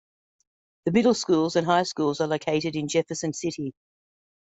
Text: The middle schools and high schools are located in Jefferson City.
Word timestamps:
The 0.85 0.91
middle 0.93 1.13
schools 1.13 1.55
and 1.55 1.67
high 1.67 1.83
schools 1.83 2.21
are 2.21 2.27
located 2.27 2.75
in 2.75 2.87
Jefferson 2.87 3.33
City. 3.33 3.71